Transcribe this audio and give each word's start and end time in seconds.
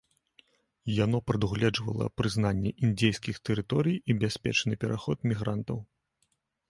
Яно 1.03 1.17
прадугледжвала 1.31 2.07
прызнанне 2.21 2.71
індзейскіх 2.87 3.35
тэрыторый 3.51 3.95
і 4.01 4.11
бяспечны 4.25 4.73
пераход 4.85 5.17
мігрантаў. 5.35 5.77